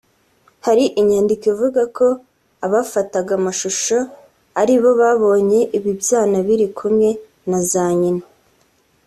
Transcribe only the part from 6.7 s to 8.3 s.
kumwe na za nyina